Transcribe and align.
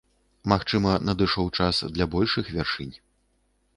Магчыма, 0.53 0.93
надышоў 1.09 1.51
час 1.57 1.81
для 1.99 2.05
большых 2.15 2.45
вяршынь. 2.59 2.95